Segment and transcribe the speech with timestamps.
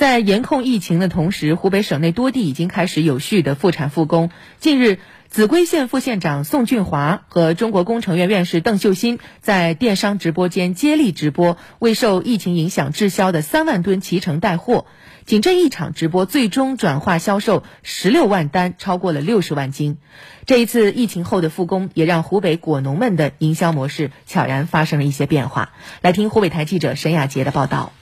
[0.00, 4.30] 在严控疫情的同时，湖北省内多地已经开始有序的复产复工。
[4.58, 4.98] 近日，
[5.30, 14.86] 秭归县副县长宋俊华和中国工程院院士邓秀新在电商直播间接力直播未受疫情影响滞销的三万吨脐橙带货。
[15.26, 19.98] 仅这一场直播，最终转化销售十六万单，超过了六十万斤。
[20.46, 25.74] 这一次疫情后的复工，也让湖北果农们的营销模式悄然发生了一些变化。
[26.00, 27.92] 来听湖北台记者沈雅杰的报道。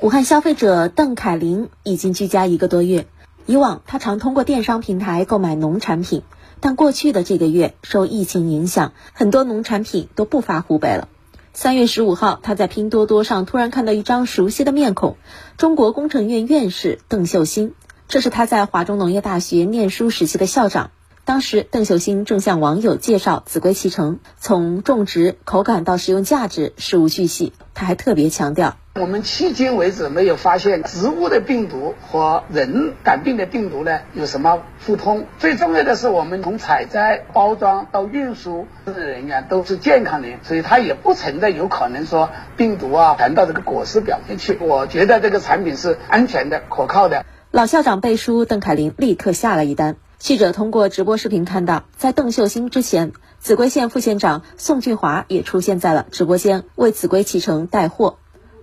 [0.00, 3.08] 武汉消费者邓凯琳已经居家一个多月。
[3.46, 6.22] 以往他常通过电商平台购买农产品，
[6.60, 11.08] 但过去的这个月受疫情影响，很多农产品都不发湖北了。
[11.52, 15.16] 三月十五号，他在拼多多上突然看到一张熟悉的面孔——
[15.58, 17.74] 中国工程院院士邓秀新。
[18.06, 20.92] 这是他在华中农业大学念书时期的校长。
[21.24, 27.52] 当时，邓秀新正向网友介绍秭归脐橙，从种植、口感到食用价值，事无巨细。
[27.74, 28.76] 他还特别强调。
[29.00, 35.26] 我们迄今为止没有发现植物的病毒和人感病的病毒呢有什么互通。
[35.38, 44.58] 最重要的是，我们从采摘、包装到运输的人员都是健康的，所以它也不存在有可能说病毒啊传到这个果实表面去。
[44.60, 47.24] 我觉得这个产品是安全的、可靠的。
[47.52, 49.94] 老校长背书，邓凯琳立刻下了一单。
[50.18, 58.18] 记者通过直播视频看到，在邓秀新之前，秭归县副县长宋俊华也出现在了直播间，为秭归脐橙带货。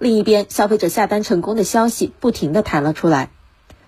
[0.00, 3.28] 另一边，消费者下单成功的消息不停地弹了出来。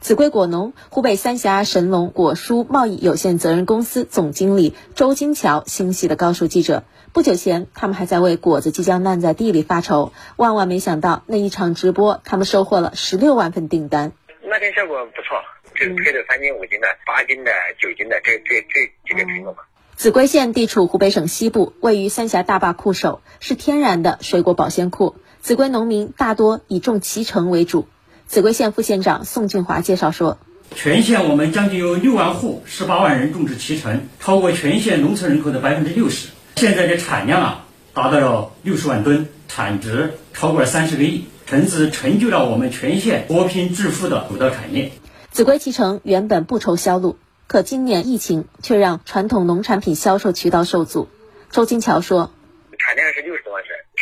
[0.00, 14.12] 秭归果农湖北三峡神龙果蔬贸易有限责任公司总经理周金桥欣喜地告诉记者：“不久前，他们还在为果子即将烂在地里发愁，万万没想到那一场直播，他们收获了十六万份订单。
[14.44, 15.36] 那天效果不错，
[15.74, 19.64] 就是推的三斤、五斤的、八斤的、九斤的，这这这几个品种嘛。”
[19.98, 25.16] 秭归县地处湖北省西部，位于三峡大坝库首，是天然的水果保鲜库。
[25.42, 27.86] 秭归农民大多以种脐橙为主。
[28.28, 30.38] 秭归县副县长宋俊华介绍说
[30.74, 36.28] ：“全县我们将近有六万户，十八万人种植脐橙，超过全县农村人口的百分之六十。
[36.56, 41.24] 现在的产量啊，达到了六十万吨，产值超过了三十个亿。
[41.46, 44.92] 橙子成就了我们全县脱贫致富的主导产业。”
[45.32, 47.16] 秭归脐橙原本不愁销路。
[47.46, 51.08] 可今年疫情却让传统农产品销售渠道受阻。
[51.50, 52.37] 周金桥说：“产量是六十多万吨，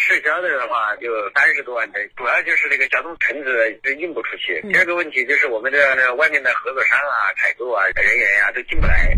[0.07, 3.51] 市销的的话就三十多万吨，主要就是那个交通橙子
[3.99, 4.63] 运不出去。
[4.71, 9.13] 第二个问题就是我们的外面的合作商啊、采购啊人员呀都进不来。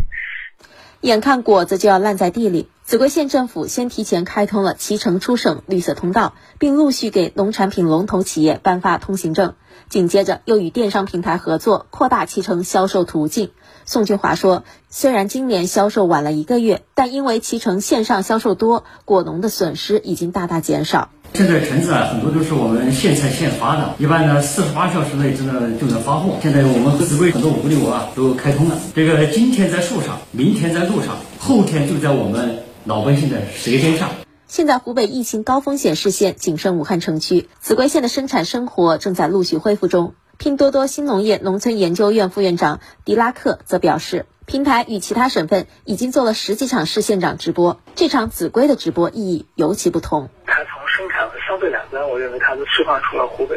[1.03, 9.53] 眼看果子就要烂在地里，秭归县政府先提前开通了脐橙出省绿色通道，并陆续给农产品龙头企业颁发通行证。
[9.91, 13.51] 紧接着又与电商平台合作，扩大脐橙销售途径。
[13.85, 21.11] 宋俊华说：“虽然今年销售晚了一个月，但因为脐橙线上销售多，果农的损失已经大大减少。
[21.35, 26.39] 现在橙子啊，很多都是我们现采现发的，一般呢四十八小时内真的就能发货。
[26.41, 34.09] 现在我们秭归很多物流啊都开通了，这个今天在树上，明天在路上，后天就在我们老百姓的舌尖上。”
[34.49, 40.15] 现在湖北疫情高风险市县仅剩武汉城区，秭归县的生产生活正在陆续恢复中。
[40.39, 50.31] 拼多多新农业农村研究院副院长迪拉克则表示，平台与其他省份已经做了十几场市县长直播，这场秭归的直播意义尤其不同。
[50.47, 53.57] 它从生产和消费两端，我认为它都释放出了湖北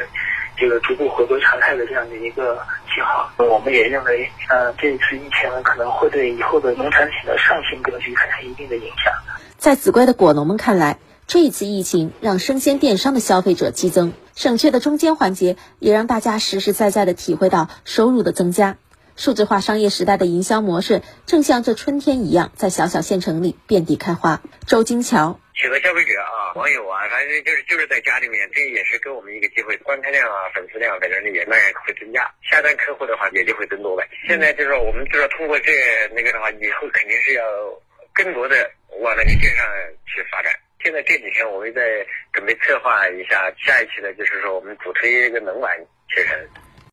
[0.58, 2.60] 这个逐步回归常态的这样的一个
[2.94, 3.32] 信号。
[3.38, 9.14] 我们也认为，呃，这一次疫情可能会对以后的农产品的上行格局产生一定的影响。
[9.58, 10.98] 在秭归的果农们看来，
[11.28, 14.14] 这一次疫情让生鲜电商的消费者激增。
[14.34, 18.78] 省却的中间环节，也让大家实实在在的体会到收入的增加。
[19.18, 24.42] 数字化商业时代的营销模式，正像这春天一样，在小小县城里遍地开花。
[24.66, 34.04] 周金桥，许多消费者啊、网友啊，反正就是就是在家里面，这也是给我们一个机会，观看量啊、粉丝量反正也慢慢会增加，下单客户的话也就会增多呗。
[34.28, 35.72] 现在就是说，我们就是通过这
[36.16, 37.44] 那个的话，以后肯定是要
[38.12, 38.72] 更多的
[39.02, 39.68] 往那个线上
[40.08, 40.52] 去发展。
[40.84, 45.78] 现在这几天我们在准备策划一下下一期的，就是说我们主推一个冷碗
[46.10, 46.36] 切成。